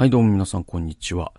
[0.00, 1.34] はい、どうも皆さん、こんにちは。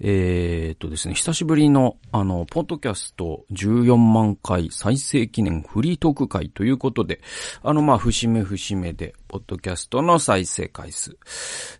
[0.00, 7.20] えー、っとですね、久しぶりの、あの、ポッドキャスト14万回再生記念フリートーク会ということで、
[7.62, 11.18] あの、まあ、節目節目で、ポッドキャストの再生回数、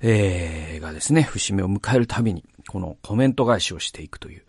[0.03, 4.43] えー、がですね、節目を迎えるたびに、このコメント返しをしていくという、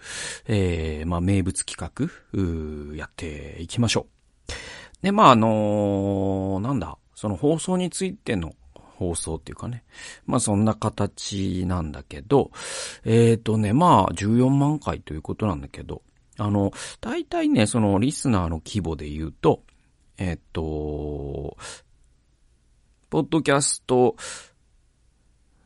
[0.47, 4.07] えー、まあ、名物企画、うやっていきましょ
[4.49, 5.03] う。
[5.03, 8.53] で、まあ、あのー、なんだ、その放送についての
[8.97, 9.83] 放送っていうかね。
[10.25, 12.51] まあそんな形なんだけど、
[13.05, 16.01] えっ、ー、とね、まあ14万回ということなんだけど、
[16.37, 19.63] あの、大体ね、そのリスナーの規模で言うと、
[20.17, 21.57] えっ、ー、と、
[23.09, 24.15] ポッドキャスト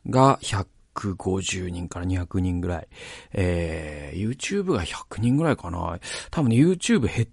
[0.09, 2.87] が150人から200人ぐらい。
[3.31, 5.99] えー、YouTube が100人ぐらいかな。
[6.29, 7.27] 多分ね、YouTube 減っ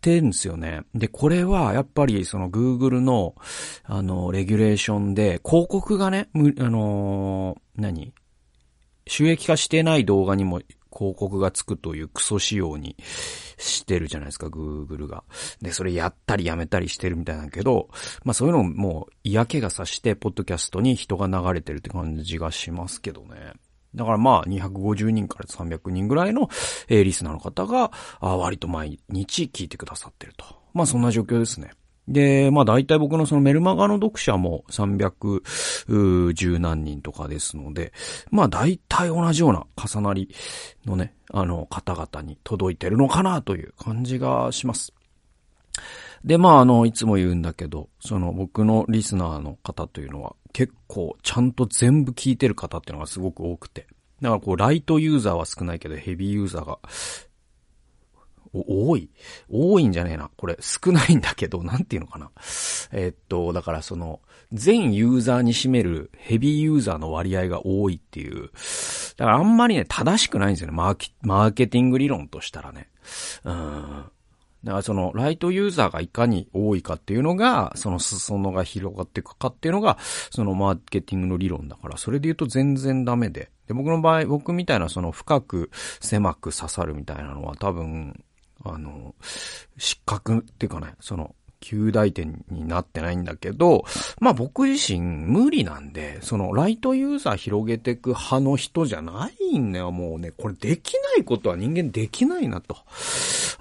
[0.00, 0.82] ってんですよね。
[0.94, 3.34] で、これはやっぱりその Google の、
[3.84, 8.14] あの、レギュレーションで、広告がね、む、あのー、何？
[9.06, 10.60] 収益化してない動画にも
[10.92, 12.96] 広告がつくというクソ仕様に
[13.58, 15.24] してるじゃないですか、Google が。
[15.60, 17.90] で、それやったりやめたりしてるみたいなんだけど、
[18.24, 23.52] まあそういうのももう嫌気がさして、ポッドキャストに人が流れてるって感じがしますけどね。
[23.94, 26.48] だからまあ、250人から300人ぐらいの、
[26.88, 30.44] えー、リスナーの方が、あ割と毎日聞いてくださってると。
[30.72, 31.72] まあそんな状況ですね。
[32.06, 37.92] で、まあ大体僕のそのメルマガの読者も310何人とかですので、
[38.30, 40.34] まあ大体同じような重なり
[40.84, 44.92] のね、あの方々に届いてるのかなという感じがします。
[46.24, 53.86] で、まあ、あの、いつも言うんだけど、その僕のリスナーの方というのは結構ちゃんと全部聞いてる方っていうのがすごく多くて。
[54.20, 56.78] だからこう、ライトユーザーは少ないけど、ヘビーユーザーが、
[58.52, 59.08] 多い
[59.48, 60.28] 多いんじゃねえな。
[60.36, 62.30] これ、少ないんだけど、 なんていうのかな。
[62.92, 64.20] えー、っと、だからその、
[64.52, 68.50] 全ユーザーに占めるヘビーユーザーの割合が多いっていう。
[69.16, 70.76] だからあんまりね、正しくないんですよね。
[70.76, 72.88] マーケ、マーケティング理論としたらね。
[73.44, 74.04] うん。
[74.64, 79.98] だからその、ライトユーザーがいかに多いかっていうのが、その裾野が広がっていくかっていうのが、
[80.30, 83.50] そのマーケティングの理論だから、それで言うと全然ダメで。
[83.66, 85.70] で、僕の場合、僕みたいなその深く
[86.00, 88.22] 狭く刺さるみたいなのは多分、
[88.62, 89.14] あの、
[89.78, 93.84] 失格っていうかね、その、旧大点になってないんだけど、
[94.18, 100.32] まあ僕自身無理なんで、そのライトユーザー広げてく派の人じゃないんだよ、もうね。
[100.32, 102.76] これできないことは人間できないなと。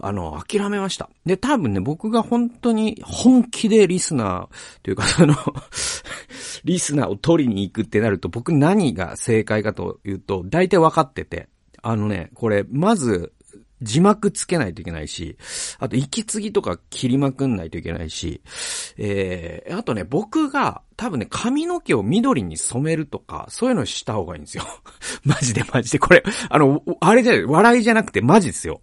[0.01, 1.09] あの、諦めました。
[1.25, 5.35] で、多分ね、僕が本当に本気でリスナーというか、その
[6.63, 11.49] リスナーを取りに行くってなると、僕何が正解かというと、大体分かってて、
[11.81, 13.33] あのね、これ、まず、
[13.81, 15.38] 字幕つけないといけないし、
[15.79, 18.41] あと息継ぎとか切りまくんないといけないし、
[18.97, 24.66] えー、あとね、僕が多分ね、髪の毛を緑に染めるとか、そういうのした方がいいんですよ。
[25.23, 26.00] マジでマジで。
[26.00, 28.81] これ、あの、あれじゃない、笑いじゃなくてマジですよ。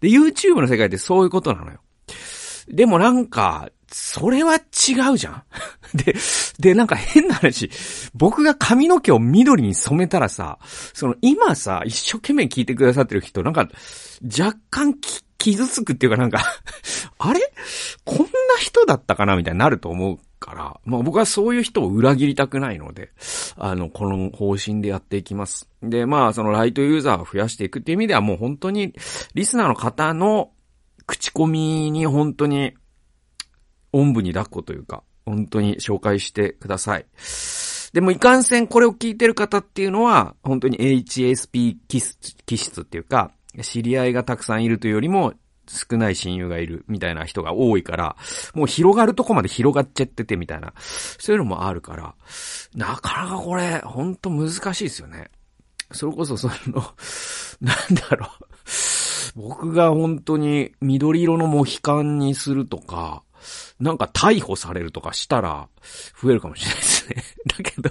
[0.00, 1.80] で、YouTube の世界ってそういうことなのよ。
[2.68, 4.58] でもなんか、それは違
[5.14, 5.42] うじゃん。
[5.94, 6.16] で、
[6.58, 7.70] で、なんか変な話、
[8.12, 10.58] 僕が髪の毛を緑に染めたらさ、
[10.92, 13.68] その今さ、一生懸命聞いてくださってる人、なんか、
[14.36, 14.96] 若干
[15.38, 16.42] 傷つくっていうかなんか
[17.18, 17.40] あれ？
[18.04, 18.24] こんな
[18.58, 19.36] 人だったかな？
[19.36, 23.12] みたいになると思うから、まあ僕はそういう人を裏切りたくないので、
[23.56, 25.68] あの、この方針でやっていきます。
[25.84, 28.92] で、まあそのライトユーザーを増やしていくっていう意味ではもう本当に、
[29.34, 30.50] リスナーの方の
[31.06, 32.74] 口コミに本当に
[33.94, 37.06] おんぶに抱っこというか、本当に紹介してください。
[37.92, 43.30] でもいかんせんこれを聞いてる方っていうのは、本当に HSP 気質気質っていうか、
[43.62, 45.34] 知り合いがたくさんいるというよりも、
[45.66, 48.16] 少ない親友がいるみたいな人が多いから、
[48.52, 52.14] もう広がるとこまで広がっちゃっててみたいな、そういうのもあるから、
[52.74, 55.30] なかなかこれ、ほんと難しいですよね。
[55.92, 56.82] それこそその、
[57.60, 58.30] なんだろう。
[59.36, 63.23] 僕が本当に緑色のモヒカンにするとか、
[63.80, 65.68] なんか逮捕されるとかしたら、
[66.20, 67.24] 増えるかもしれないですね。
[67.58, 67.90] だけど、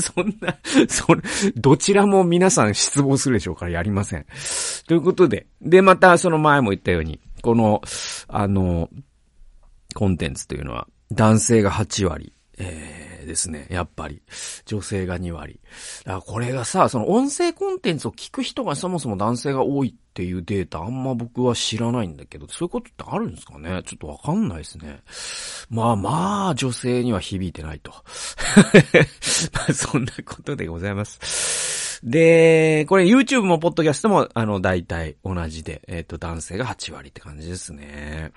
[0.00, 1.22] そんな、それ、
[1.56, 4.26] どちらも皆さん失望するでしょうからやりません。
[4.86, 7.82] ということで、で、またその前も言ったように、この、
[8.28, 8.90] あの、
[9.94, 14.22] コンテンツというのは、男性が8割、えーですね、やっぱり。
[14.64, 15.60] 女性が2割。
[16.04, 23.82] だからこれがさ、その音声コンテンツを聞く人がそもそも男性が多いっていうデータあんま僕は知らないんだけど、そういうことってあるんですかね？
[23.84, 25.02] ちょっとわかんないですね。
[25.70, 27.92] まあまあ、女性には響いてないと。
[27.92, 32.00] ま あそんなことでございます。
[32.02, 38.32] で、これ YouTube も Podcast もあの大体同じで、えっ、ー、と男性が8割って感じですね。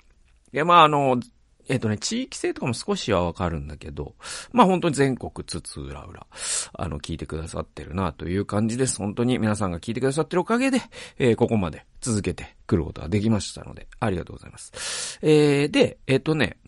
[0.52, 1.18] いやまああの、
[1.68, 4.14] えっ、とね、地域性とかも少しはわかるんだけど、
[4.52, 6.26] まあ本当に全国津々浦々、
[6.74, 8.98] あの、聞いてくださってるなという感じです。
[8.98, 10.80] 本当に皆さんが聞いてくださってるおかげで、
[11.18, 15.18] えー、ここまで続けてくることができましたので、ありがとうございます。
[15.22, 16.58] えー、で、えっ、とね、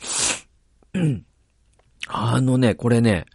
[2.06, 3.26] あのね、これね、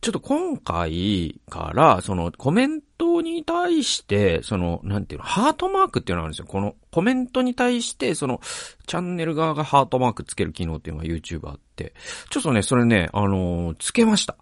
[0.00, 6.46] ちょっと今回から、そのコメントに対して、その、なんていうの、ハートマークっていうのがあるんですよ。
[6.46, 8.40] このコメントに対して、その、
[8.86, 11.94] チャンネル側がハートマークつける機能っていうのが YouTube あって、
[12.30, 14.36] ちょっとね、それね、あのー、つけました。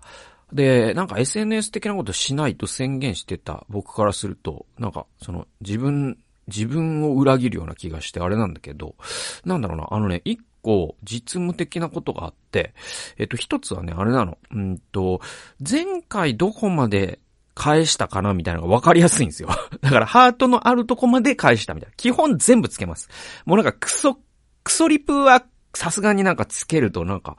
[0.53, 6.19] で、なんか SNS 的なことしないと宣言してた僕からすると、なんか、その、自分、
[6.49, 8.97] 自分を裏切るような気がしてあれなんだけど、
[9.45, 12.75] なんだろうな、あのね、一構実務的なことがあって、
[13.19, 14.39] えっと、一つはね、あれなの。
[14.53, 15.21] うんと、
[15.59, 17.21] 前回どこまで
[17.55, 19.49] 返したかなみたいなのが分かりやすいんですよ。
[19.81, 21.95] だからハートのあるとこまで返したみたいな。
[21.97, 23.09] 基本全部つけます。
[23.45, 24.19] もうなんかクソ、
[24.65, 27.37] クソリプはさすがになんかつけるとなんか、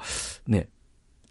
[0.47, 0.69] ね、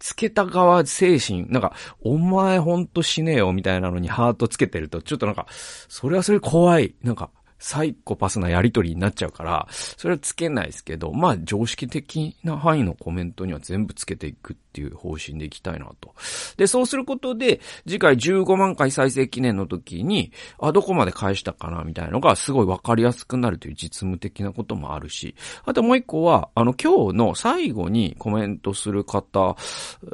[0.01, 6.95] つけた側精神、なんか、お前ほんと死ねよみたいなのにハートつけてると、ちょっとなんか、それはそれ怖い。
[7.03, 7.29] なんか、
[7.61, 16.15] サイコパスなやりとりになっちゃうから、それはつけないですけど、まあ常識的な範囲のコメントには全部つけていくっていう方針でいきたいなと。
[16.57, 29.55] で、そうすることで、次回15万回再生記念の時に、あ、どこまで返したかなみたいなのがすごいわかりやすくなるという実務的なこともあるし、あともう一個は、あの今日の最後にコメントする方、あ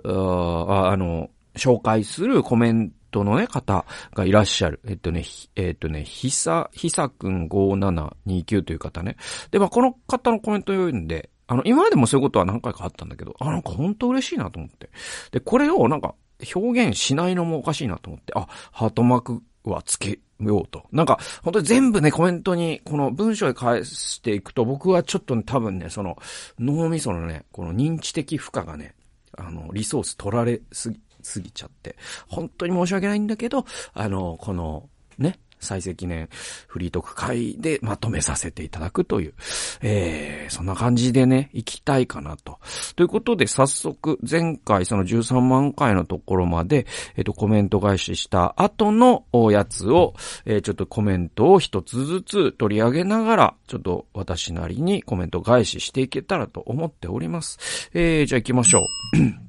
[0.03, 4.79] あの、紹介するコメントトのね、方がいらっしゃる。
[4.87, 5.25] えっとね、
[5.55, 9.17] えっとね、ひさ、ひさくん5729という方ね。
[9.51, 14.89] で、まあ、この方のコメントを読んで、あの、今までもそういうことは何回かあったんだけど、あ、なんか本当嬉しいなと思って。
[15.31, 16.15] で、これをなんか
[16.53, 20.85] 表現しないのもおかしいなと思って、あ、ハートマークはつけようと。
[20.91, 26.17] なんか、本当に全部ね、コメントに、この文章で返していくと、僕はちょっと、ね、多分ね、その、
[26.59, 28.95] 脳みそのね、この認知的負荷がね、
[29.37, 30.99] あの、リソース取られすぎ、
[31.33, 31.95] 過ぎちゃって、
[32.27, 36.29] 本当に申し訳ないんだけど、あの、この、ね、再生記念
[36.67, 39.33] フリートーク会でまとめさせていただくという、
[39.81, 42.59] えー、そんな感じでね、行きたいかなと。
[42.95, 46.85] ということで、早速、前回その13万回のところまで、
[47.15, 50.13] えっ、と、コメント返しした後のやつを、
[50.45, 57.89] えー、ちょっとコメントを一つずつ取り上げながら、ちょっと私なりにコメント返ししていけたらと思っております。
[57.93, 59.46] えー、じゃあ行きましょう。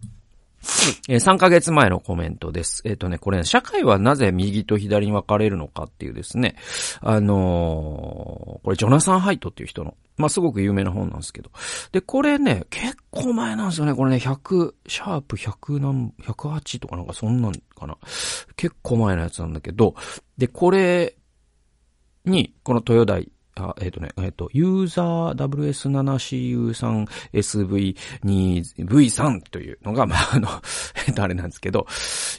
[1.09, 2.83] えー、3ヶ月前のコメントです。
[2.85, 6.57] えっ、ー、とね、これ、ね、社会はなぜ右と左に分かれるのかっていうですね、
[7.01, 11.51] あのー、これ、ジョナサン・ハイトっていう人の、まあ、すごく有名な本なんですけど。
[11.93, 13.95] で、これね、結構前なんですよね。
[13.95, 17.97] これね、100、シャープ100何、108とかなんかそんなんかな。
[18.57, 19.95] 結構前のやつなんだけど、
[20.37, 21.17] で、これ
[22.25, 26.55] に、この豊台あ、えっ、ー、とね、えっ、ー、と、ユーザー
[27.35, 30.49] WS7CU3SV2V3 というのが、まあ、あの、
[31.07, 31.87] えっ、と、あれなんですけど、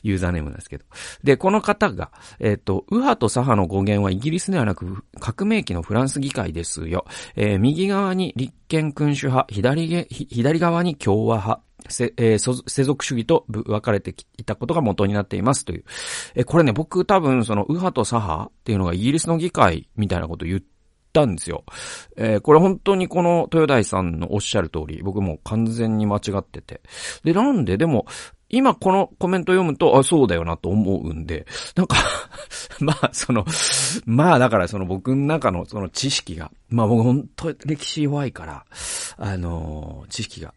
[0.04, 0.86] ユーザーネームなんですけど。
[1.24, 7.06] で、この方が、えっ、と、右派と左派の語源はイギリスではなく、革命期のフランス議会ですよ。
[7.36, 15.84] えー、右側に立憲君主派、左左側に共和派、せ、えー、世俗主義と分かれていたことが元になっていますという。
[16.36, 20.68] えー、これね、僕多分その右派と左派っていうのがイギリスの議会みたいなこと言って
[21.12, 21.64] たんですよ。
[22.18, 26.82] えー、これ本当にこの豊大さんのおっしゃる通り、僕も完全に間違ってて。
[27.24, 28.06] で、なんで、でも、
[28.52, 31.46] 今このコメント読むと、あ、そうだよなと思うんで、
[31.76, 31.98] なんか
[32.82, 33.46] まあ、その、
[34.06, 38.66] まあだからその僕の中のその知識が、まあ僕本当歴史弱いから、
[39.18, 40.54] あのー、知識が、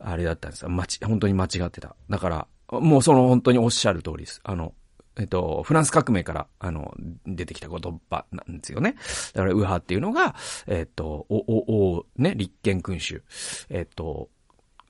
[0.00, 0.70] あれだったんですよ。
[0.70, 1.94] まち、本当に間違ってた。
[2.08, 4.40] だから、もうその本当におっしゃる通りです。
[4.42, 4.74] あの、
[5.20, 6.94] えっと、フランス革命から、あの、
[7.26, 8.96] 出てきた言葉なんですよね。
[9.34, 10.34] だから、右派っていうのが、
[10.66, 13.22] えっと、お、お、お、ね、立憲君主。
[13.68, 14.30] えっと、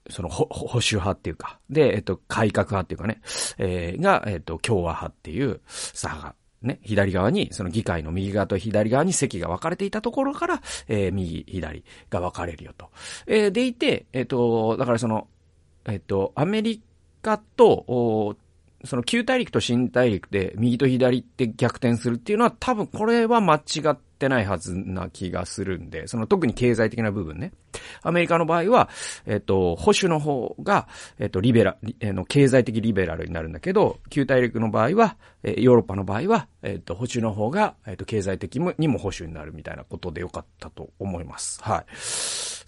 [0.08, 3.20] その、保守派っていうか、で、えっと、改革派っていうかね、
[3.58, 6.36] えー、が、えっと、共和派っていう左派。
[6.62, 12.90] ね、左側に、その議会の右側と左側に席が分かれていたところから、えー、右、左が分かれるよと。
[13.26, 15.26] えー、でいて、えっ、と、だからその、
[15.86, 16.82] えっ、と、アメリ
[17.22, 18.36] カと、お
[18.84, 23.60] その旧大陸と新大陸で右と左って逆転するっていうのは多分これは間違
[23.90, 27.52] ってないはずな気がするんで、その特に経済的な部分ね。
[28.02, 28.88] アメリカの場合は、
[29.26, 41.62] えっと、保守の方が、えっと、リベラ、えの、経済的リベラルになるんだけど、旧大陸の場合は、えヨーロッパの場合は、えっと、保守の方が、えっと、経済的にも保守になるみたいなことでよかったと思います。
[41.62, 41.84] はい。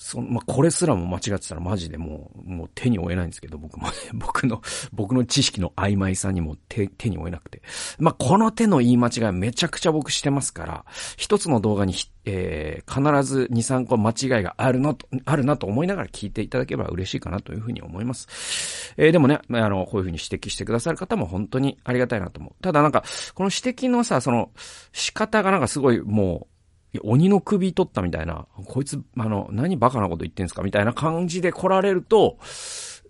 [0.03, 4.61] その、まあ、これすらも間違ってたらマジでもう、もう手に負えないんですけど、僕もね、 僕の、
[4.93, 7.63] 僕の知識の曖昧さにも手、手に負えなくて。
[7.99, 10.85] まあ、この手の言い間違いめちゃくちゃ僕してますから、
[11.17, 18.95] 一つの動画に、えー、必ず2、3個間違いがあるのと、あるなと思いながら聞いていただければ嬉しいかなというふうに思います。
[18.97, 22.62] えー、でもね、あの、こういうふうに指摘してくださる方も本当にありがたいなと思う。
[22.63, 23.05] ただなんか、
[23.35, 24.51] この指摘のさ、その、
[24.93, 26.47] 仕方がなんかすごいも
[26.95, 32.39] う、鬼の首取ったみたいな、こいつ、あの、何バカなこと言ってんすかみたいな感じで来られると、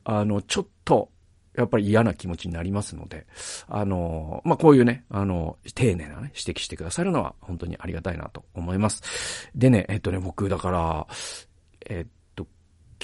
[0.05, 1.11] あの、ちょっと、
[1.57, 3.27] やっぱり嫌な気持ちになりますので、
[3.69, 9.51] あの、まあ、こういうね、あの、丁寧なね、指摘してくださるのは本当にありがたいなと思います。
[9.55, 11.07] でね、えっとね、僕、だから、
[11.87, 12.47] えっと、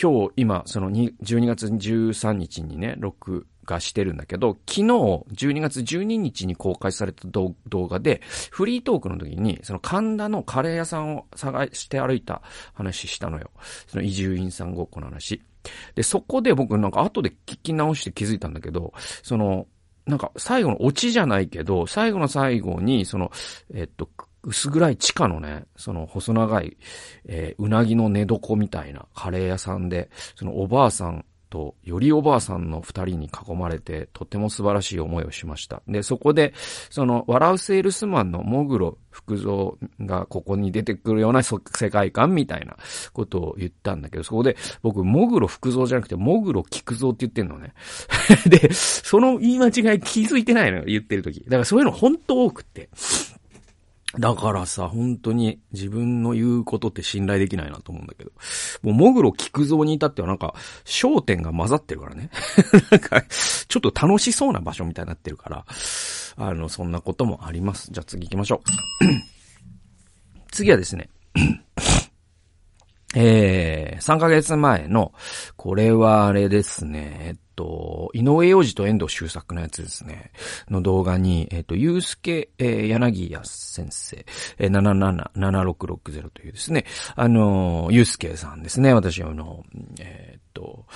[0.00, 7.55] 今日、今、その12月13日にね、録画してるんだけど、昨日、12月12日に公開された動
[7.87, 13.51] 画で、フリートークの時に、その神田のカレー屋さんを探して歩いた話したのよ。
[13.87, 15.43] その移住院さんごっこの話。
[15.95, 19.67] で、そこで僕なんか後で聞き直して気づいたんだけど、その、
[20.07, 23.31] なんか最後のオチじゃないけど、最後の最後に、その、
[23.75, 24.09] えっと、
[24.43, 26.79] 薄暗い地下のね、その細長い、
[27.27, 35.83] えー、うなぎの寝床みたいなカレー屋さんで、そのおばあさんと、よりおばあさんの二人に囲まれて、とても素晴らしい思いをしました。
[35.88, 36.52] で、そこで、
[36.90, 41.59] その、笑うセールスマンのモグロ福蔵がここに出てくるような世
[41.90, 42.76] 界観みたいな
[43.12, 47.73] ことを言ったんだけど、そこで、僕、モグロ福蔵じゃなくて、モグロ菊蔵って言ってんのね。
[48.47, 51.45] で、その言い間違い気づいてないのよ、言ってる時。
[51.45, 52.88] だからそういうの本当多くって。
[54.17, 58.31] だからさ、本当に自分の言うことって信頼できないなと思うんだけど。
[58.83, 60.55] もう、もぐろ菊蔵に至ってはなんか、
[60.87, 62.31] 焦点が混ざってるからね。
[62.91, 65.67] なんか、ちょっと楽しそうな場所みたいになってるから、
[66.37, 67.91] あの、そんなこともあります。
[67.91, 69.05] じゃあ次行きましょう。
[70.53, 71.11] 次はですね。
[73.15, 75.12] えー、3ヶ月前の、
[75.57, 80.31] これはあれですね、と、井上洋二と遠藤周作のやつですね、
[80.71, 84.25] の動画に、えっ、ー、と、ゆうすけ、えー、柳谷先生、
[84.59, 86.85] えー、777660というですね、
[87.17, 89.65] あのー、ゆうすけさんですね、私あの、
[89.99, 90.87] えー、っと、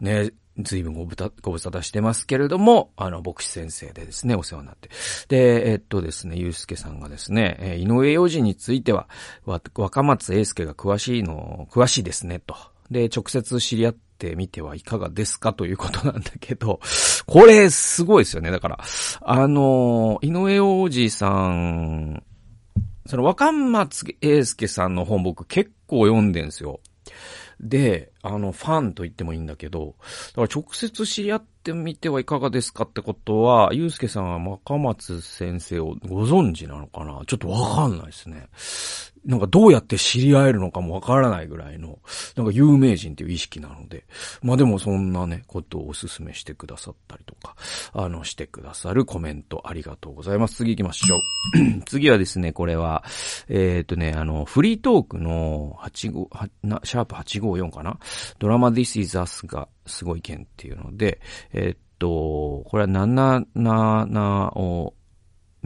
[0.00, 4.88] ね、随分ごぶた、ご無沙汰してますけれども、あの、牧師先生でですね、お世話になって。
[5.28, 9.06] で、えっとですね、ゆうすけさんがですね、えー、井上洋二については、
[9.44, 12.56] 若松英介が詳しいの、詳しいですね、と。
[12.90, 16.80] で、直接知り合っててみてはいかがですかということなんだけど、
[17.26, 18.50] これ、すごいですよね。
[18.50, 18.78] だから、
[19.20, 22.22] あの、井上王子さん、
[23.06, 26.80] その若松英介さんの本僕結構読んでんすよ。
[27.60, 29.94] で、あの、ファンと言ってもいいんだけど、
[30.34, 37.22] だから直接知り合ってみてはいかがですかってことは、ゆうすけさんは若松先生をご存知なのかな？
[37.26, 38.48] ちょっとわかんないですね。
[39.26, 41.98] なんかどうやって知り合えるのかもわからないぐらいの、
[42.36, 44.04] なんか有名人っていう意識なので、
[44.40, 47.56] まあでもそんなね、ことをお勧めしてくださったりとか、
[47.92, 50.56] あの、してくださるコメントありがとうございます。
[50.56, 51.82] 次行きましょう。
[51.86, 53.04] 次はですね、これは、
[53.48, 57.98] えっ、とね、あの、フリートークの85、なシャープ854かな？
[58.38, 61.20] ドラマ This is Us がすごい件っていうので、
[61.52, 64.94] えっ、と、これは7、7を、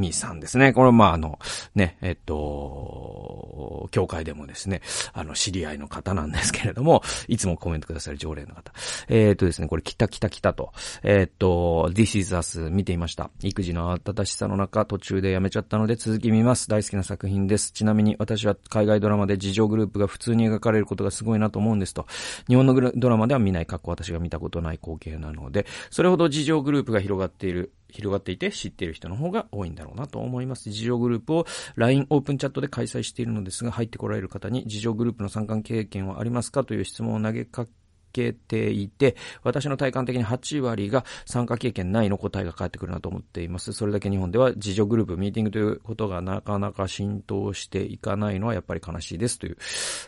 [0.01, 0.73] みさんですね。
[0.73, 1.39] これまあ、あの、
[1.75, 4.81] ね、えっと、教会でもですね、
[5.13, 8.73] あの、知り合いの方なんですけれども、いつもコメントくださる常連の方。
[9.09, 10.73] えっとですね、これ、来た来た来たと。
[11.03, 13.31] えっと、This is Us 見ていました。
[13.43, 16.69] 育児の温しさの中、途中でやめちゃったので続き見ます。
[16.69, 17.73] 大好きな作品です。
[17.73, 22.07] ちなみに私は海外ドラマで事情グループが普通に描かれることがすごいなと思うんですと。
[22.49, 30.71] 日本のドラマでは見ない、過去私が見たことない光景なので、それほど事情グループが広がっている広がっていて知っている人の方が多いんだろうなと思います。
[30.71, 37.67] 事情グループを LINE オープンチャットで開催しているのですが、入ってこられる方に事情グループの参加経験はありますかという質問を投げか
[38.13, 43.73] けていて、私の体感的に8割が参加経験ないの答えが返ってくるなと思っています。
[43.73, 49.59] それだけ日本では自助グループ、ミーティングということがなかなか浸透していかないのはやっぱり悲しいですという。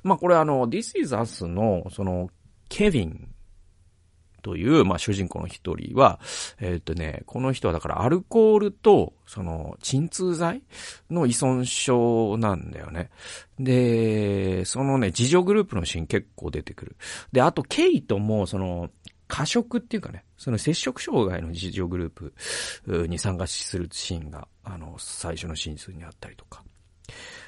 [0.02, 2.30] まあこれあの、This is Us のその、
[2.68, 3.28] ケビン
[4.42, 6.20] という、まあ、主人公の一人は、
[6.60, 10.62] えー、っとね、この人はだからアルコールと、その、鎮痛剤
[11.10, 13.10] の依存症なんだよね。
[13.58, 16.96] で、そのね、自助グループのシーン結構出てくる。
[17.32, 18.90] で、あと、ケイトも、その、
[19.28, 22.32] 過食っていうかね、その接触障害の自助グルー
[22.84, 26.62] プに参加するシーンが、あの、最初のシーンにあったりとか。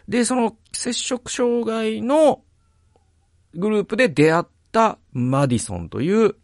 [0.08, 2.42] で、その接触障害の
[3.54, 6.36] グループで出会ったマディソンという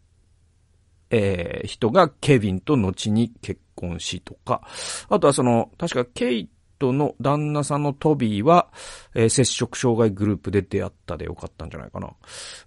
[1.10, 4.62] え人がケビンと後に結婚しとか、
[5.08, 6.48] あとはその、確かケイ
[6.80, 8.68] 人の旦那さんのトビーは、
[9.14, 12.10] えー、接触障害グループで出会ったでよかったんじゃないかな。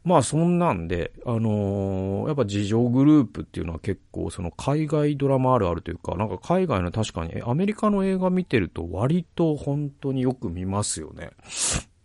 [0.06, 11.32] まあそんなんで、あのー、やっぱ事情グループっていうのは結構その海外ドラマあるあるというか、なんか海外の確かにアメリカの映画見てると割と本当によく見ますよね。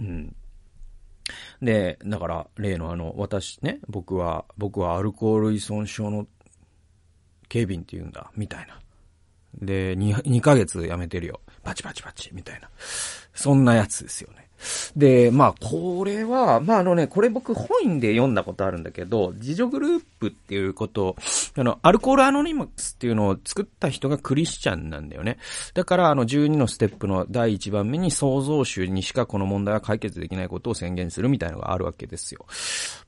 [0.00, 0.34] うん。
[1.62, 6.26] で、だから、例のあの、私ね、僕は、僕はアルコール依存症の
[7.48, 8.80] 警備員って言うんだ、みたいな。
[9.60, 11.40] で、2、2ヶ月辞めてるよ。
[11.62, 12.70] パチパチパチ、みたいな。
[13.34, 14.47] そんなやつですよね。
[14.96, 21.16] で、まあ、これは、まあ、あのね、これ僕本で読んだことあるんだけど、自助グループっていうことを、
[21.56, 25.38] あの、アルコールアノニマスっていうのを作った人がクリスチャンなんだよね。
[25.74, 32.46] だから、あの、12のステップの第1番目に創造主にしかこの問題は解決できないことを宣言するみたいなのがあるわけですよ。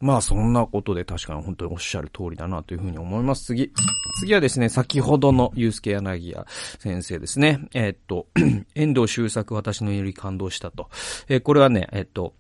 [0.01, 3.45] まあ、そんなことで確かに本当におっしゃる通りだなというふうに思います。
[3.45, 3.73] 次。
[4.21, 6.45] 次はですね、先ほどのユースケ柳谷
[6.79, 7.61] 先生ですね。
[7.75, 8.27] えー、っと、
[8.75, 10.89] 遠藤周作私のより感動したと。
[11.29, 12.35] えー、これはね、えっと、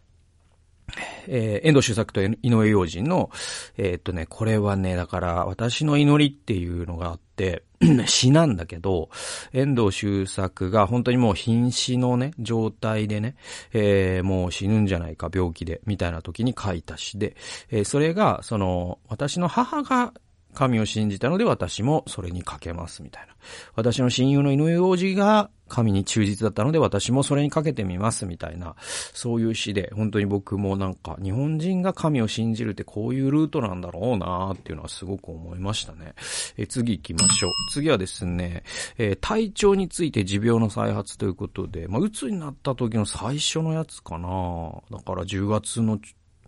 [1.26, 3.30] えー、遠藤周作と井上洋人の、
[3.76, 7.64] えー、っとね、これはね、だから、私の祈りっていうのがあって、
[8.06, 9.08] 死なんだけど、
[9.52, 13.36] 遠藤周作が本当にもう瀕死のね、状態でね、
[13.72, 17.36] えー、もう死ぬんじゃないか、病気で、みたいな時に書いた詩で、
[17.70, 20.12] えー、それが、その、私の母が
[20.54, 23.34] 神を信じたので私もそれにかけますみたいな。
[23.76, 28.76] 私の親友の井上王子が神に忠実だったので私もそれにかけてみますみたいな、
[29.14, 36.14] そういう詩で、本当に僕もなんか日本人が神を信じるってこういうルートなんだろうなーっていうのはすごく思いましたね。
[36.58, 37.52] え次行きましょう。
[37.72, 38.64] 次はですね、
[38.98, 44.28] えー、体調について持病の再発ということで、まあ、鬱になった時の最初のやつかな
[44.90, 45.98] だから10月の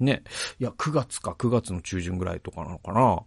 [0.02, 0.22] ね。
[0.58, 3.22] いや、9月か、9月の中旬ぐらいとかなのかな。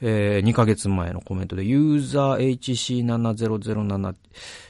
[0.00, 4.14] えー、2ヶ月前のコメントで、ユーザー HC7007、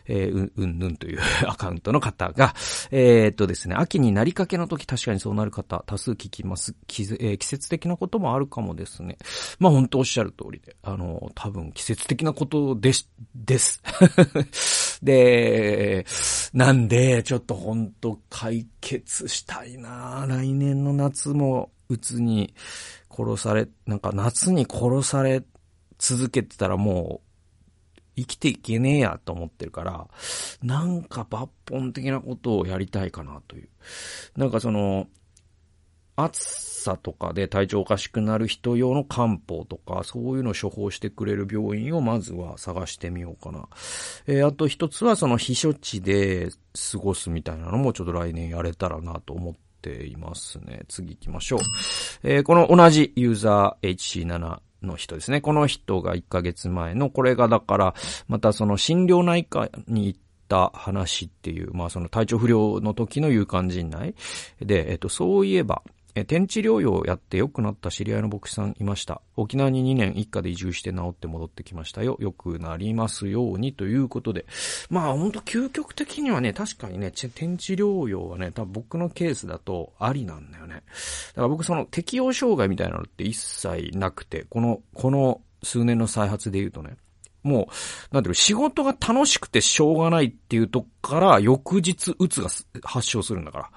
[0.09, 2.55] えー、うん、ぬんという アカウントの方が、
[2.91, 6.75] えー、っとですね、秋になりかけの時確かにそうなる方、多数聞きます。
[6.87, 9.19] 季,、えー、季節的なこともあるかもですね。
[9.59, 13.83] まあ本当おっしゃる通りで、あの、多分季節的なことでし、です。
[15.03, 16.07] で、
[16.53, 21.46] なんで、ちょっと本当解決したいな来年の夏も、
[21.89, 22.55] うつに
[23.11, 25.43] 殺され、なんか夏に殺され
[25.99, 27.27] 続けてたらもう、
[28.17, 30.09] 生きていけねえやと思ってるから、
[30.63, 33.69] なんか抜本的なことをやりたいかなという。
[34.37, 35.07] なんかその、
[36.19, 43.69] 暑さとかで体調おかしくなる人用の漢方とか、そういうの処方してくれる病院をまずは探してみようかな。
[44.27, 46.49] えー、あと一つはその避暑地で
[46.91, 49.55] 過ごすみたいなのもちょっと来年やれたらなと思っ
[49.87, 50.83] ていますね。
[50.89, 51.61] 次行きましょう。
[52.25, 55.41] えー、この同じユーザー HC7 の人ですね。
[55.41, 57.95] この人が1ヶ月前の、これがだから、
[58.29, 60.19] またその心療内科に行っ
[60.49, 64.15] た話っていう、まあその体調不良の時の勇敢陣内
[64.61, 65.83] で、えっと、そういえば、
[66.17, 69.21] え、天地療養をやって良くなった知り合いの牧師さんいました。
[69.37, 72.17] 沖縄に2年一家で移住して治って戻ってきましたよ。
[72.21, 74.47] 良くなりますようにということで。
[74.89, 80.77] まあほんと究極的にはね、確かにね、天地療養はね、多分僕のケースだとありなんだよね。
[80.77, 80.81] だ
[81.35, 86.97] から僕その適応障害みたいなのって一切なくて、この、この数年の再発で言うとね、
[87.47, 87.69] も
[88.11, 92.49] う、なんていう仕事が楽しくてしょうがないっていうとこから、翌日、うつが
[92.83, 93.71] 発症するんだから。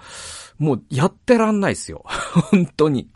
[0.60, 2.04] もう、やってらんないですよ。
[2.52, 3.10] 本当に。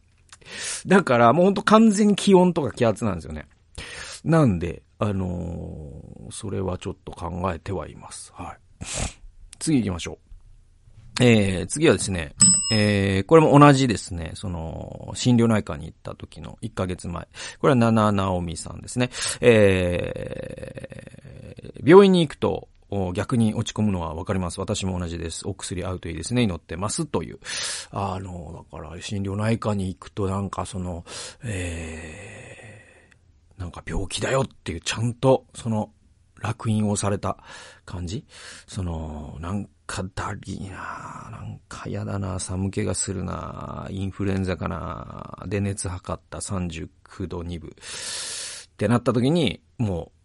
[0.88, 3.48] だから、もう本当完全に気温とか気圧なんですよね。
[4.24, 8.32] なんで、あのー、それはちょっと考えてはいます。
[8.34, 8.58] はい。
[9.60, 10.18] 次行きましょう。
[11.22, 12.34] えー、次はですね、
[12.72, 17.28] えー、これも同じですね、その、心療内科に行った時の1ヶ月前。
[17.60, 19.12] これは七直美さんですね。
[19.42, 22.68] えー、病院に行くと、
[23.14, 24.60] 逆に落ち込むのはわかります。
[24.60, 25.48] 私も同じです。
[25.48, 26.44] お薬合うといいですね。
[26.44, 27.06] 祈ってます。
[27.06, 27.40] という。
[27.92, 31.06] あの、だから、心療内科に行くとなんかその、
[31.44, 35.92] えー、なんか病気だよっていう、ちゃんと、その、
[36.44, 37.38] 楽印をされた
[37.86, 38.26] 感じ
[38.68, 46.90] その、なんかだりーななんかやだな寒気がするなインフルエンザかなで熱測った39
[47.28, 47.70] 度2分。
[47.70, 50.23] ってなった時に、もう、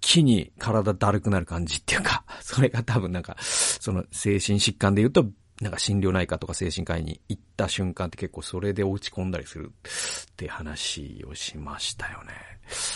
[0.00, 5.26] 気に体だるくなる感じっていうか、 それが多分なんか、その精神疾患で言うと、
[5.60, 12.32] なんか心療内科とか精神科医に行った瞬間って結構それで落ち込んだりするって話をしましたよね。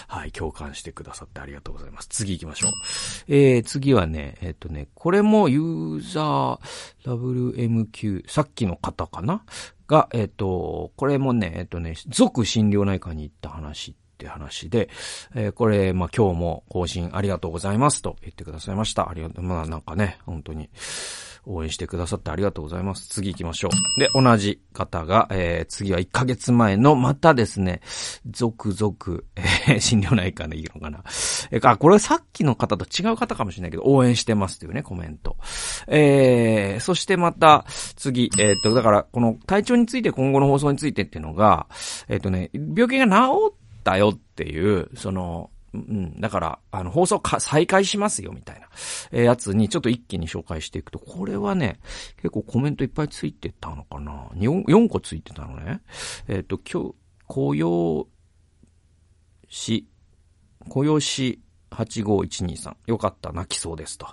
[0.06, 2.08] はい、共感してくださってありがとうございます。
[2.08, 2.70] 次行きましょう。
[3.28, 9.44] えー、次はね、えっ、ー、とね、これもユーザー WMQ、さっきの方かな？
[9.92, 14.88] が、えっ、ー、と、これもね、えっ、とね、俗心療内科に行った話っって話で、
[15.34, 19.10] えー、これ、まあ、今日も更新ありがとうございますと言ってくださいました。
[19.10, 20.70] ありがとう、まあ、なんかね、本当に、
[21.44, 23.08] 応援してくださってありがとうございます。
[23.08, 24.00] 次行きましょう。
[24.00, 27.80] で、同じ方が、えー、次は1ヶ月前の、またですね、
[28.30, 29.22] 続々、
[29.66, 31.02] えー、心療内科でいいのかな。
[31.50, 35.36] えー、あ、これさっきの方と違う方かもしれないけど、応援してますというね、コメント。
[35.88, 37.64] えー、そしてまた、
[37.96, 41.66] 次、えー、っと、だから、この体調について今後の放送についてっていうのが、
[42.08, 46.20] えー、っとね、病気が治ったよっていう、その、うん。
[46.20, 48.68] だから、あの、放送か、再開しますよ、みたいな、
[49.10, 51.80] え、やつに、ちょっと一気に紹介していくと、これはね、
[52.16, 55.80] 結構コメントいっぱいついてたのかな ?4、4個ついてたのね。
[56.28, 56.94] えっ、ー、と、今日、
[57.26, 58.06] 雇用
[59.48, 59.88] し、
[60.68, 61.40] 雇用し
[61.70, 62.76] 85123。
[62.86, 64.06] よかった、泣きそうですと。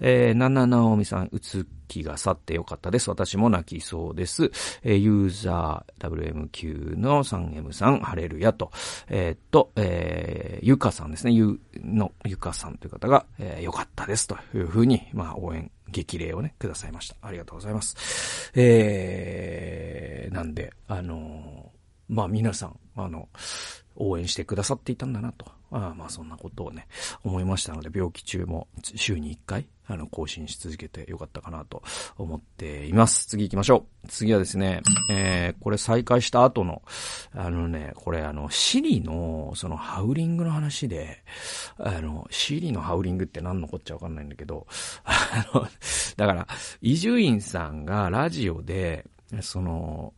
[0.00, 3.10] えー、なななおみさん、うつきが去ってよかったです。
[3.10, 4.52] 私も泣きそうです。
[4.82, 8.70] えー、ユーザー WMQ の 3M さん、ハレルヤと。
[9.08, 11.32] えー、っと、えー、ゆかさんですね。
[11.32, 17.16] ゆ、の、ゆかさんという方が、えー、よかったですというふうに、まあ、応援、激励をね、くださいました。
[17.22, 18.52] ありがとうございます。
[18.54, 23.28] えー、なんで、あのー、まあ、皆さん、あの、
[23.96, 25.57] 応援してくださっていたんだなと。
[25.70, 26.86] あまあそんなことをね、
[27.24, 31.82] 思いましたので、病気中も週に1回、あの、更新し続けてよかったかなと
[32.16, 33.26] 思っています。
[33.26, 34.08] 次行きましょう。
[34.08, 36.82] 次はですね、えー、これ再開した後の、
[37.34, 41.22] あのね、これあの、シリの、そのハウリングの話で、
[41.78, 44.66] あの、シリのハウリングって何のこっちゃわかんないんだけど、
[45.04, 45.66] あの、
[46.16, 46.46] だから、
[46.80, 49.06] 伊集院さんがラジオで、
[49.40, 50.14] その、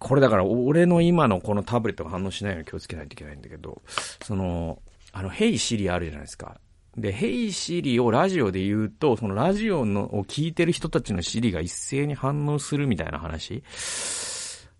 [0.00, 3.82] これだから俺の今のこのタブレットが反応しないように気をつけないといけないんだけど、
[4.24, 4.80] その、
[5.12, 6.58] あの、ヘイシリあるじゃないですか。
[6.96, 13.62] で、ヘイシリをラジオで言うと、そのラジオのを聞いてる人たちのシリが一斉に反応するみたいな話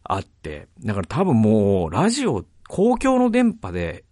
[0.04, 4.04] あって、だから多分もう、ラジオ、公共の電波で、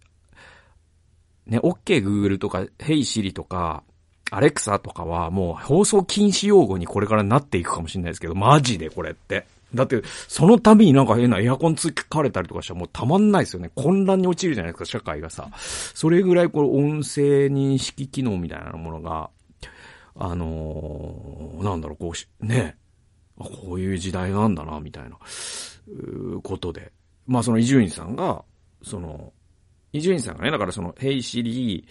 [1.47, 3.83] ね、OK Google とか、ヘイシリとか、
[4.31, 9.47] アレクサとかはもう放送禁止用語にこれからなっていくかもしれないですけど、マジでこれって。
[9.73, 13.71] だって、その度になんか変なエアコンつかれたりとかしたらもうたまんないですよね。
[13.75, 15.49] 混乱に陥るじゃないですか、社会がさ。
[15.57, 19.29] それぐらいこれ音声認識機能みたいなものが、
[20.15, 22.77] あのー、なんだろう、こうしね、
[23.37, 25.17] こういう時代なんだな、みたいな、
[26.43, 26.91] ことで。
[27.25, 28.43] まあその伊集院さんが、
[28.83, 29.33] その、
[29.93, 31.85] 伊集院さんがね、だからその、ヘイシリー、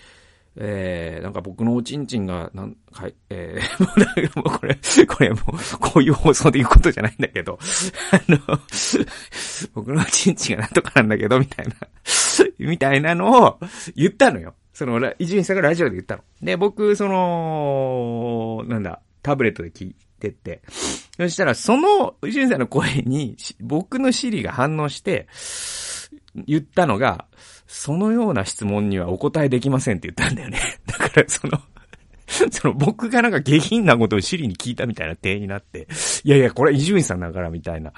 [0.61, 7.59] えー、なんか僕のおちんちんが、なん、はい、えー、 もうこれ、これもう、こういう放送で言うことじゃないんだけど、
[8.11, 8.38] あの、
[9.73, 11.75] 僕のおちんちんがなんとかなんだけど、みたいな、
[12.59, 13.61] みたいなのを
[13.94, 14.55] 言ったのよ。
[14.73, 16.23] その、伊集院さんがラジオで言ったの。
[16.42, 20.62] で、僕、その、なんだ、タブレットで聞いてって、
[21.16, 25.29] そしたら、その、伊集院さんの声に、僕のシリが反応して、
[26.47, 27.27] 言ったのが、
[27.68, 30.59] そのような質問にはお答えできませんって言ったんだよね。
[30.87, 31.61] だからその
[32.50, 35.88] その僕がなんか下品なことをシリに聞いたみたいな体になって、
[36.24, 37.92] いやいや、これ伊集院さんだからみたいな、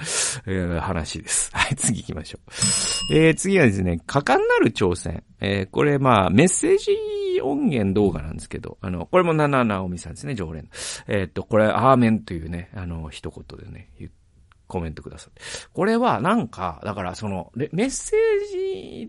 [0.46, 1.50] えー、話です。
[1.54, 3.14] はい、次行きましょう。
[3.14, 5.24] えー、次はですね、果敢なる挑戦。
[5.40, 10.68] えー、これまあ、メッセージ音源動画なんですけど、あの、これも七直美さんですね、常連。
[11.08, 13.90] えー、っと、これ、アーメンというね、あの、一言でね、
[14.68, 15.40] コメントください。
[15.72, 19.06] これはなんか、だからその、メッセージ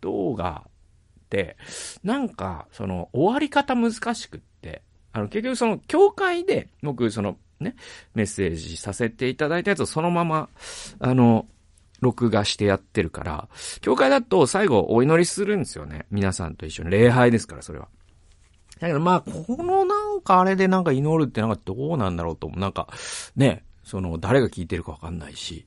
[0.00, 1.56] 動画って、
[2.02, 4.82] なんか、その、終わり方難しくって、
[5.12, 7.76] あの、結局その、教会で、僕、その、ね、
[8.14, 10.48] メッセージさせていただいたやつをそのまま、
[10.98, 11.46] あの、
[12.00, 13.48] 録画してやってるから、
[13.80, 16.06] 教会だと最後お祈りするんですよね。
[16.10, 16.90] 皆さんと一緒に。
[16.90, 17.88] 礼拝ですから、それは。
[18.80, 22.58] だけどまあ、このなんかあれでなんか祈るってなんかどうなんだろうと思う。
[22.58, 22.88] なんか、
[23.36, 25.66] ね、その、誰が聞いてるかわかんないし、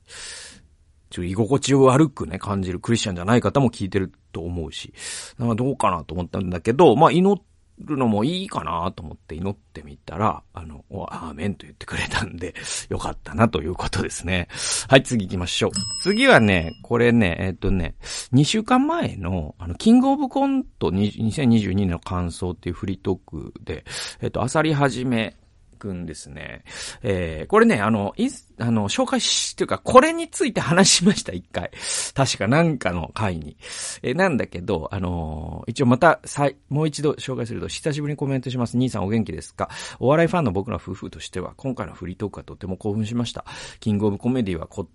[1.14, 4.92] ちょっと居心地を悪くね、感じるクリスチャンじゃない方も聞いてると思うし、
[5.38, 7.40] なんかどうかなと思ったんだけど、まあ祈
[7.78, 12.54] るのもいいかなと思って祈ってみたら、あの、アーメンと言ってくれたんで、
[12.90, 14.48] よかったなということですね。
[14.88, 15.70] はい、次行きましょう。
[16.02, 17.94] 次はね、これね、えっとね、
[18.32, 23.84] 2週間前の、あの、キングオブコント2022の感想っていうフリートークで、
[24.20, 25.36] えっと、あさりはじめ
[25.84, 26.64] くんですね。
[27.02, 31.70] えー、これね、あの、い、あの、紹介し、というか、これについて話しました、一回。
[32.14, 33.58] 確かなんかの回に。
[34.02, 38.78] えー、なんだけど、あのー、一応また、さい、もう一度紹介すると、久しぶりにコメントします。
[38.78, 39.68] 兄さんお元気ですか？
[39.98, 43.44] お笑いファンの僕ら夫婦としては、今回のフリートークはとても興奮しました。
[43.80, 44.88] キングオブコメディはこ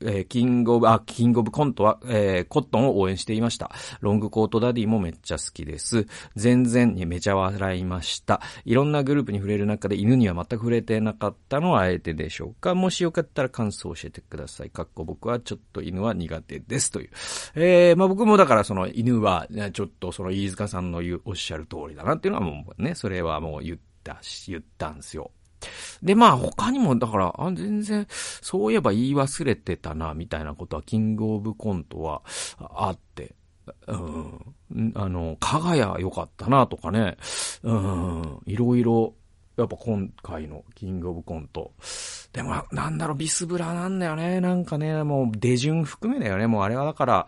[0.00, 3.70] えー、キングオブ、あ、キングオブコントは、えー、コットンを応援していました。
[4.00, 6.06] ロングコートダディもめっちゃ好きです。
[6.34, 8.40] 全然にめちゃ笑いました。
[8.64, 14.70] いろんなグループに触れる中で犬には全く触れてなかったのはあえてでしょうかもしよかったら感想を教えてください。
[14.70, 16.90] かっこ僕はちょっと犬は苦手です。
[16.90, 17.10] という。
[17.54, 25.30] えー、まあ僕もだからその犬は、ちょっとその飯塚さんの言う、おっしゃる通りだなっていうのはもうね、それはもう言ったし、言ったんですよ。
[26.02, 32.22] で、まあ他にも、だから、あ、全然、そういえば言い忘れてたな、みたいなことは、キングオブコントは
[32.58, 33.34] あって、
[33.86, 37.16] うん、あの、かがや良かったな、とかね、
[37.62, 39.14] うん、いろいろ、
[39.56, 41.72] やっぱ今回のキングオブコント。
[42.32, 44.40] でも、なんだろう、ビスブラなんだよね。
[44.42, 46.46] なんかね、もう、出順含めだよね。
[46.46, 47.26] もうあれはだから、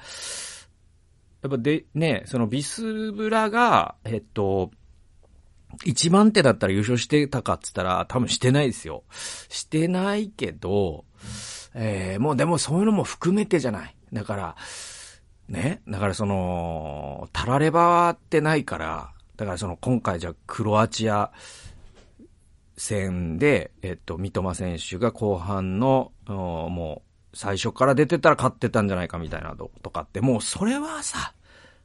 [1.43, 4.71] やっぱで、ね、そのビスブラが、えっと、
[5.85, 9.05] 一番手だったら優勝してたかっつったら多分してないですよ。
[9.49, 11.05] してないけど、
[11.75, 13.95] えー、もうでもそういうのも含めてじゃない。
[14.13, 14.57] だから、
[15.49, 15.81] ね。
[15.89, 21.31] だからその、たらればってないから、だからその今回じゃクロアチア
[22.77, 27.03] 戦で、えっと、三笘選手が後半の、も
[27.33, 31.35] う最初から出てたら勝ってたんじゃないかみたいなとかって、もうそれはさ、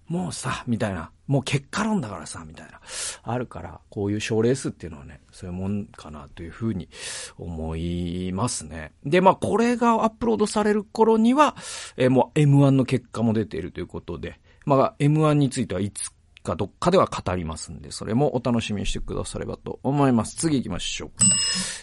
[0.07, 1.11] もうさ、みたいな。
[1.27, 2.81] もう結果論だからさ、みたいな。
[3.23, 6.89] あるから、こういう賞レースっていうのはね、そういうもんかなというふうに
[7.37, 8.91] 思いますね。
[9.05, 11.55] で、まあ、これがアップロードされる頃には、
[11.95, 16.11] えー、もう M1 の結果も出ているということで、まあ、M1 についてはいつ
[16.43, 20.35] かどっかでは語りますんで、それもお楽しみにしてくださればと思います。
[20.35, 21.11] 次行きましょう。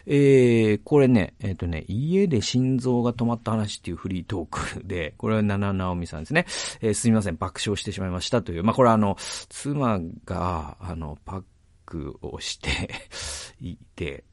[0.07, 4.47] えー、これね、えっ、ー、とね、家で心臓が止まった話っていうフリートー
[4.79, 6.47] クで、これは七直美さんですね。
[6.81, 8.65] えー、すみません、爆笑してしまいましたという。
[8.65, 9.17] まあ、これはあの、
[9.49, 11.43] 妻が、あの、パッ
[11.87, 12.91] クをして
[13.61, 14.25] いて、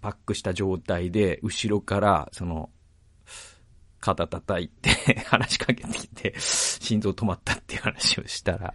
[0.00, 2.70] パックした状態で、後ろから、その、
[4.00, 4.90] 肩叩いて
[5.28, 8.72] 話しかけてきて、心臓止まったっていう話をしたら、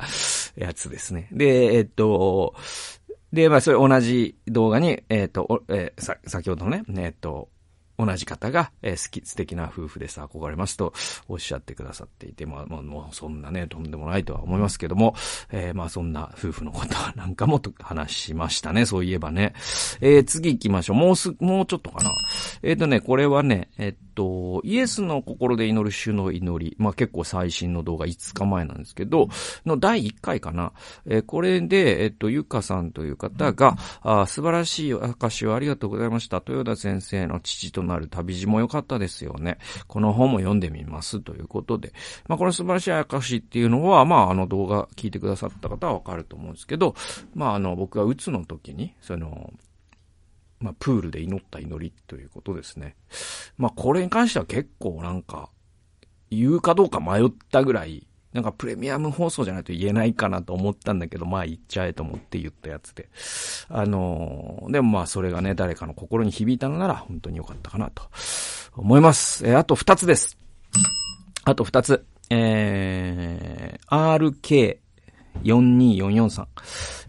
[0.55, 1.27] やつですね。
[1.31, 2.55] で、えっと、
[3.33, 7.49] で、まあ、それ同じ動画に、えっと、えー、さ、先ほどのね、えっと、
[7.97, 10.93] 同じ方が、えー、好き、素敵な夫婦です、憧れますと
[11.27, 15.15] おっしゃってくださっていて、まあ、もうそんなね、とんでもないとは思いますけども、
[15.51, 19.53] えー、まあそんな夫婦のことなんかもと話しましたね、そういえばね。
[20.01, 20.97] えー、次行きましょう。
[20.97, 22.12] もうす、もうちょっとかな。
[22.62, 29.29] えっ、ー、とね、これはね、えっと、イエスの心で祈る主の祈り、まあ結構最新の動画5日前なんですけど、
[29.65, 30.73] の第1回かな。
[31.05, 36.41] え、これで、えっと、ゆかさんという方が、あ素晴らしい証をありがとうございました。
[36.45, 39.58] 豊田先生の父となる旅路も良かったですよね。
[39.88, 41.93] この本も読んでみますということで。
[42.28, 46.95] まあ、この素晴らしい証っていうのは、まあ、あの動画聞いてくださった方はわかると思うんですけど、
[47.34, 49.54] まあ、あの、僕がうつの時に、その、
[50.60, 52.95] まあ、プールで祈った祈りということですね。
[53.58, 55.50] まあ、これに関しては結構なんか、
[56.32, 63.08] 言うかどうか迷ったぐらい、なんかプレミアム放送じゃないと言えないかなと思ったんだけど、まあ言っちゃえと思って言ったやつで。
[63.69, 68.04] あのー、でもまあそれがね、誰かの心に響いたのなら本当に良かったかなと
[68.76, 69.48] 思います。
[69.48, 70.38] えー、あと二つです。
[71.45, 72.06] あと二つ。
[72.30, 74.80] えー、
[75.43, 76.48] RK42443。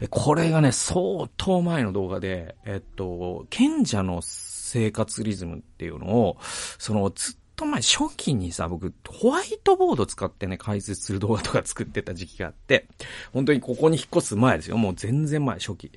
[0.08, 6.36] これがね、相当前の動画で、えっと、賢者の生活リズムっていうのを、
[6.78, 12.86] その、ずっと前、初期にさ、僕、ホワイトボード使ってね、解説する動画とか作ってた時期があって、
[13.32, 14.76] 本当にここに引っ越す前ですよ。
[14.76, 15.92] もう全然前、初期。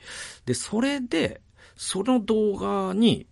[0.45, 1.41] で、それで、
[1.76, 3.28] その動画に、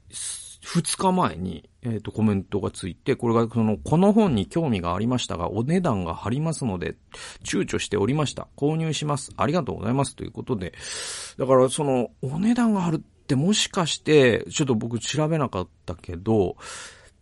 [0.62, 6.96] 二日前に、えっ、ー、と、コメントがついて、これが、その、この本に興味がありましたが、お値段が張りますので、
[7.44, 8.50] 躊躇しておりました。
[8.58, 9.32] 購入します。
[9.38, 10.16] ありがとうございます。
[10.16, 10.74] ということで。
[11.38, 16.58] だから、その、お値段が張るってもしかして、ちょっと僕調べなかったけど、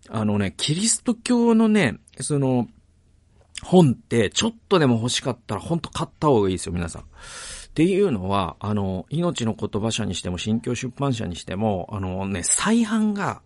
[0.10, 2.68] あのね、キリスト教のね、その、
[3.64, 7.02] 本ってちょっとでも欲しかったらほんと買った方がいいですよ、皆さん。
[7.02, 7.06] っ
[7.74, 13.42] ていうのは、あの、命の言葉社にしても、新教出版社にしても、あのね、再販が、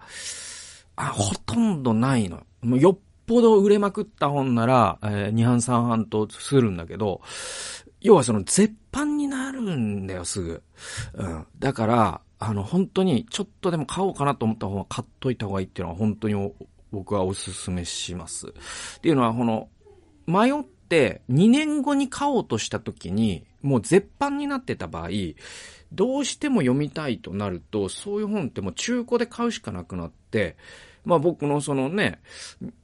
[0.95, 2.43] あ、ほとんどないの。
[2.61, 7.21] もうよっぽど売れまくった本なら、えー、二版三版とするんだけど、
[8.01, 10.63] 要はその絶版になるんだよ、すぐ。
[11.15, 11.47] うん。
[11.59, 16.53] だから、あの、本当に、ちょっとでも買おうかなと思った方は買っといた方がいいっていうのは本当に
[16.91, 18.47] 僕はお勧めします。
[18.47, 18.51] っ
[19.01, 19.69] ていうのは、この、
[20.25, 25.09] 迷って2年後に買おうとした時に、もう絶版になってた場合、
[25.91, 30.55] どうしても読みたいとなると、そういう本ってもう中古で買うしかなくなって、
[31.03, 32.19] まあ僕のそのね、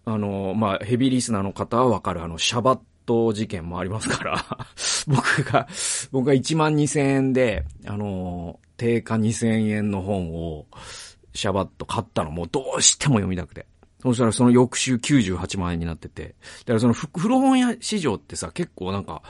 [0.05, 4.45] あの、まあヘビーリスナーの方はわかるあのシャバット事件もありますから
[5.07, 5.67] 僕が、
[6.11, 10.65] 僕が1万2000円で、あの、定価2000円の本を、
[11.33, 13.65] シャバッと買ったのもどうしても読みたくて。
[14.01, 16.35] そしたらその翌週98万円になってて。
[16.59, 19.21] だからその古本屋市場ってさ、結構なんか、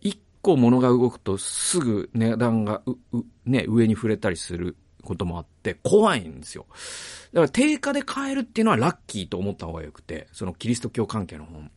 [0.00, 6.66] 一個物が動くとすぐ値段がう、う、ね、上に触れたりすることもあって怖いんですよ。
[7.32, 11.70] だから定価で買えるっていうのはラッキーと思った方が良くて、そのキリスト教関係の本。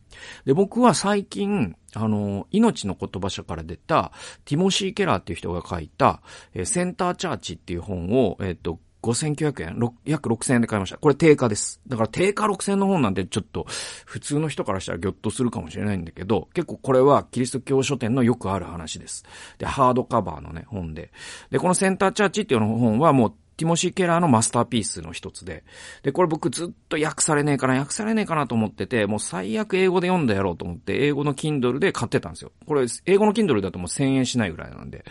[0.44, 4.12] で、僕は最近、あの、命の言葉社から出た、
[4.44, 6.22] ティモシー・ケラーっていう人が書いた、
[6.54, 9.92] えセンターチャーチっていう本を、えっ、と、5900円？
[10.04, 10.96] 約6000円で買いました。
[10.96, 11.80] これ定価です。
[11.86, 13.66] だから定価6000円の本なんてちょっと
[14.06, 19.24] 普通の人からしたらギョッとするかもしれないんだけど、結構これはキリスト教書店のよくある話です。
[19.58, 21.12] で、ハードカバーのね、本で。
[21.50, 25.64] で、このセンターチャーチっていうの本はもうティモシー・ケラーのマスターピースの一つで。
[26.02, 32.52] で、これ僕ずっと訳されねえかな、訳されねえかなと思ってて、もう最悪英語で読んだやろうと思って、英語の Kindle で買ってたんですよ。
[32.66, 35.04] これ、英語の Kindle だともう1000円しないぐらいなんで。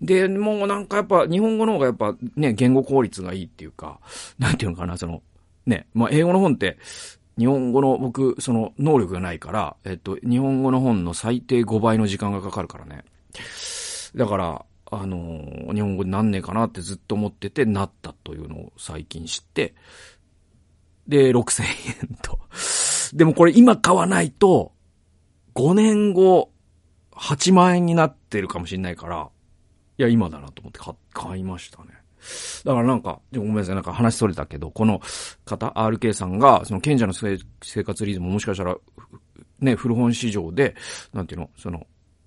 [0.00, 4.00] で、もうなんかやっぱ、日本語の方がやっぱね、言語効率がいいっていうか、
[4.38, 5.22] なんていうのかな、その、
[5.66, 6.78] ね、まあ英語の本って、
[7.38, 13.04] 日本語の僕、その能力がないから、えっと、日本語の本の最低5倍の時間がかかるからね。
[14.14, 19.74] だから、あの日本語になんねえかなってずっと思ってて、なったというのを最近知って、
[21.08, 21.62] で、6000
[22.02, 22.38] 円と。
[23.12, 24.72] でもこれ今買わないと、
[25.54, 26.50] 5年後、
[27.12, 29.28] 8万円になってるかもしれないから、
[29.98, 31.90] いや、今だなと思って買、買いましたね。
[32.64, 35.00] だからなんか、ごめんなさい、なんか話それたけど、この
[35.44, 37.38] 方、RK さんが、その賢者の生
[37.84, 38.76] 活リズムもしかしたら、
[39.60, 40.74] ね、古本市場で、
[41.12, 41.86] なんていうの、その、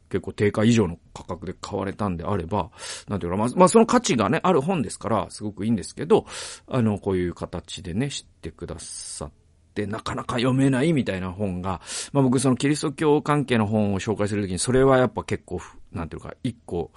[0.09, 2.71] 結構定価以上の価格で買われたんであれば、
[3.07, 6.25] なんていうか、まあ、まあ、その価値がね、ある本ですから、すごくいいんですけど、
[6.67, 9.31] あの、こういう形でね、知ってくださっ
[9.73, 16.91] て、なかなか読めないみたいな本が、まあ僕そのキリスト教関係の本を紹介するときに、それはやっぱ結構、なんていうか、一個、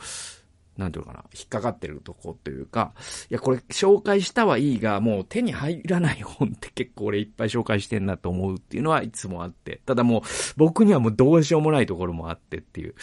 [0.76, 2.92] なんていうのかな、引っかかってるとこというか、
[3.30, 10.22] いや、これ紹介したはいいが、もう手に入らない本って結構俺いっぱい紹介してんなと思うっていうのはいつもあって、ただもう
[10.56, 12.94] 僕にはもうどうしようもないところもあってっていう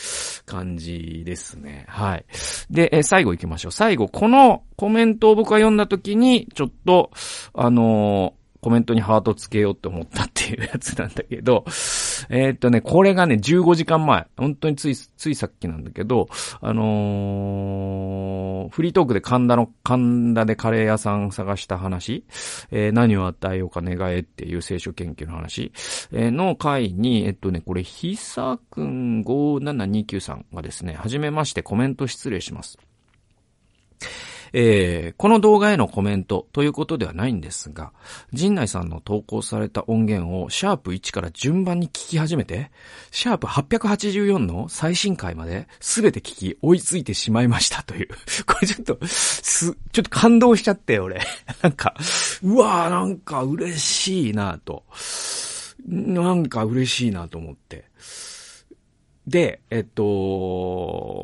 [0.45, 1.86] 感じですね。
[1.88, 2.25] はい。
[2.71, 3.71] で、え最後行きましょう。
[3.71, 7.12] 最後、このコメントを僕が読んだ時に、ちょっと、
[7.53, 11.63] あのーコメントにハートつけようって思ったっていうやつなんだけど、
[12.30, 14.28] えー、っとね、これがね、15時間前。
[14.38, 16.28] 本当につい、ついさっきなんだけど、
[16.60, 22.26] あのー、フリートークで神田の、神田でカレー屋さん探した話、
[22.72, 25.72] えー、何を与えようか願えっていう聖書研究の話、
[26.12, 32.78] えー、の回に、えっとね、これ、ひさくん5729さんがですね、はじめましてコメント失礼します。
[34.53, 37.91] えー、この動画へのコメントということではないんですが、
[38.33, 42.71] 陣内さんの投稿された音源をシャープ1から順番に聞き始めて、
[43.12, 48.09] シャープ884の最新回まで全て聞き追いついてしまいましたという。
[48.45, 51.21] これちょっと、す、ちょっと感動しちゃって俺。
[51.62, 51.95] なんか、
[52.43, 54.83] うわーなんか嬉しいなと。
[55.88, 57.85] なんか嬉しいなと思って。
[59.30, 61.24] で、えっと、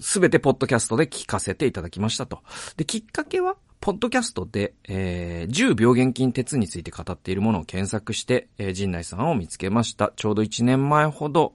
[0.00, 2.40] すべてポッドキャストで聞かせていただきましたと。
[2.76, 10.12] で、きっかけは、ポッドキャストで、えー、10病原菌鉄について語っているものを検索して、えー、陣内さんを見つけました。
[10.16, 11.54] ちょうど1年前ほど、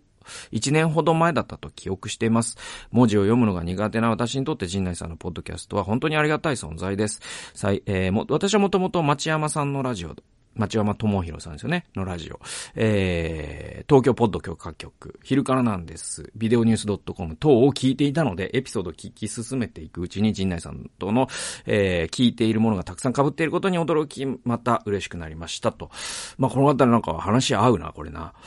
[0.52, 2.58] 1年ほど前だったと記憶しています。
[2.92, 7.22] 文字を読むのが苦手な私にとって陣内さんのポッドキャストは本当にありがたい存在です。
[7.54, 10.16] さいえー、も私はもともと町山さんのラジオ
[10.56, 12.40] 町山智弘さんですよね、のラジオ。
[12.76, 21.28] えー、東京ポッド許可局、昼からなんです、ビデオニュース .com 等を聞いていたので、エピソードを聞き進めていくうちに、陣内さんとの、
[21.66, 25.92] えー、聞いているものがたくさん被っていることに驚き、また嬉しくなりましたと。
[26.38, 28.34] まあ、この方なんか話合うな、これな。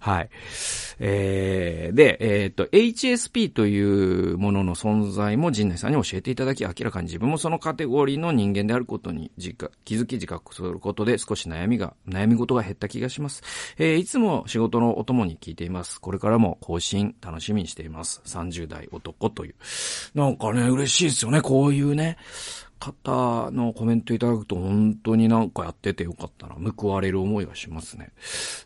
[0.00, 0.30] はい。
[1.02, 9.30] えー、で、えっ、と、HSP というものの存在も陣内さんに教えていただき、明らかに自分もそのカテゴリーの人間であることに
[9.84, 13.42] 気き自覚することで少し悩みが、悩み事が減った気がします。
[13.78, 16.00] えー、いつも仕事のお供に聞いています。
[16.00, 18.22] これからも更新楽しみにしています。
[18.24, 19.54] 30代男という。
[20.14, 22.16] なんかね、嬉しいですよね、こういうね。
[22.80, 26.56] 方のコメントいただくと本当になんかやっててよかったな。
[26.76, 28.10] 報われる思いがしますね。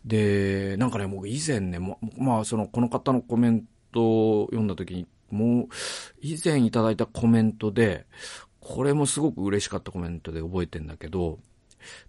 [0.05, 5.67] で、なんかね、僕以前ね、ま、まあその、この方のコメントを読んだ時に、もう、
[6.21, 8.05] 以前いただいたコメントで、
[8.65, 11.37] これもすごく嬉しかったコメントで覚えてんだけど、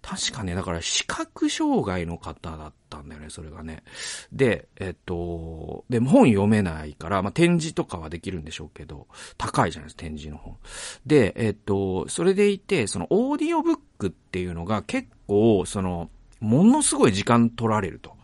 [0.01, 3.83] 確かね、だから視覚障害の方だったんだよね、それがね。
[4.31, 10.57] で、えっと、でも本読めないから、まあ、展示とかはできるんでしょうけど、高いじゃないですか、展示の本。
[11.05, 18.17] で、えっと、それでいて、そのオーディオブックっていうのが結構、その、ものすごい時間取られると。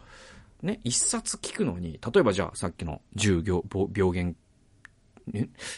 [0.64, 4.34] ね、一冊聞くのに、例えばじゃあさっきの10病病原、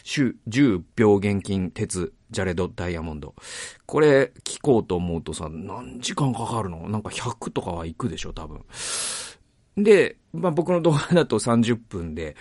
[0.04, 3.34] 10病原菌鉄ジャレド・ダイヤモンド。
[3.86, 6.88] これ聞こうと思うとさ、何時間かかるの？
[6.88, 8.64] なんか100とかは行くでしょ、多分。
[9.76, 12.36] で、まあ、僕の動画だと30分で、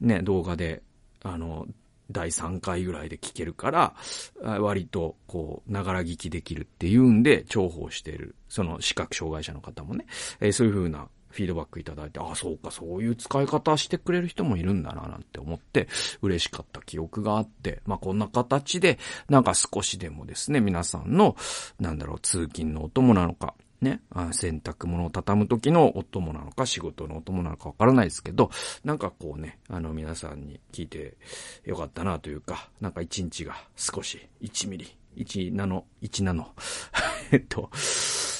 [0.00, 0.82] ね、動画で、
[1.22, 1.66] あの、
[2.10, 3.94] 第3回ぐらいで聞けるから、
[4.42, 10.06] 割と、こう、ながら聞きできるっていうんで、重宝してる、その視覚障害者の方もね、
[10.40, 15.88] えー、そういう風なフィードバックいただいて、ああ、そうか、そういう使い方してくれる人もいるんだな、なんて思って、
[16.22, 21.36] 嬉しかった記憶があって、まあ、こんな形で、なんか少しでもですね、皆さんの、
[21.78, 24.02] なんだろう、通勤のお供なのか、ね、
[24.32, 28.50] 洗濯物を畳む時のお供なのか、仕事のお供なのかわからないですけど、
[28.84, 31.16] なんかこうね、あの皆さんに聞いて
[31.64, 36.54] よかったなというか、なんか一日が少し1ミリ、1ナノ、1ナノ、
[37.32, 37.70] えっと、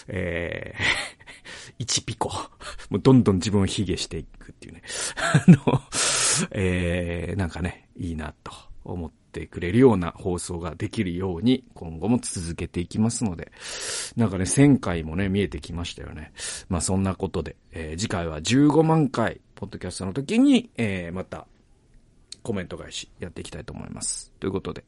[0.09, 1.20] えー、
[1.79, 2.31] 1ピコ、
[2.91, 4.83] もうどんどん自分を卑下していくっていうね、
[5.17, 5.83] あの、
[6.53, 8.53] えー、なんかね、いいなと
[8.85, 13.53] 思って、くれるような放送ができるように今後も続けていきますので、
[14.17, 16.33] なんかね、1000回もね、見えてきましたよね。
[16.69, 21.47] まあそんなことで、えー、次回は15万回、ポッドキャストの時に、えー、また、
[22.43, 24.33] コメント返しやっていきたいと思います。
[24.41, 24.85] ということで、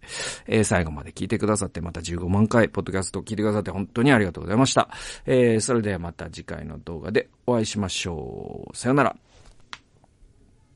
[0.47, 4.89] えー、最後まで聞いてくださって、また15万回、ポッドキャストを聞いてくださって本当にありがとうございました。
[5.27, 8.77] えー、それではまた次回の動画でお会いしましょう。
[8.77, 9.17] さよなら。